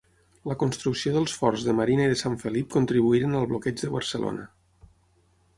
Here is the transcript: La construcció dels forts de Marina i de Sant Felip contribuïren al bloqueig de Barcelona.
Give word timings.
La 0.51 0.55
construcció 0.61 1.13
dels 1.17 1.35
forts 1.41 1.67
de 1.67 1.75
Marina 1.81 2.07
i 2.09 2.11
de 2.13 2.17
Sant 2.23 2.37
Felip 2.45 2.73
contribuïren 2.79 3.39
al 3.41 3.47
bloqueig 3.53 3.81
de 3.85 3.93
Barcelona. 3.99 4.51